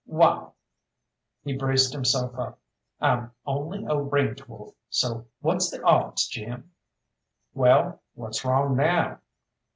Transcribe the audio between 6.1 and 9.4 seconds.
Jim?" "Well, what's wrong now?"